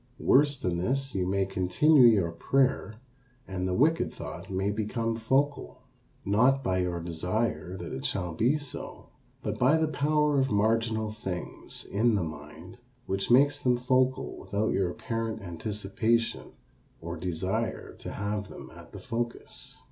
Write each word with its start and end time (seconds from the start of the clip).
Worse 0.17 0.57
than 0.57 0.79
this, 0.79 1.13
you 1.13 1.27
may 1.27 1.45
continue 1.45 2.07
your 2.07 2.31
prayer 2.31 2.95
and 3.47 3.67
the 3.67 3.75
wicked 3.75 4.11
thought 4.11 4.49
may 4.49 4.71
become 4.71 5.15
focal. 5.15 5.83
Not 6.25 6.63
by 6.63 6.79
your 6.79 6.99
desire 6.99 7.77
that 7.77 7.93
it 7.93 8.03
shall 8.03 8.33
be 8.33 8.57
so, 8.57 9.09
but 9.43 9.59
by 9.59 9.77
the 9.77 9.87
power 9.87 10.39
of 10.39 10.49
marginal 10.49 11.11
things 11.11 11.85
in 11.85 12.15
the 12.15 12.23
mind 12.23 12.79
which 13.05 13.29
makes 13.29 13.59
them 13.59 13.77
focal 13.77 14.39
without 14.39 14.71
your 14.73 14.89
apparent 14.89 15.43
anticipation 15.43 16.53
or 16.99 17.15
desire 17.15 17.93
to 17.99 18.11
have 18.11 18.49
them 18.49 18.71
at 18.75 18.93
the 18.93 18.99
focus. 18.99 19.77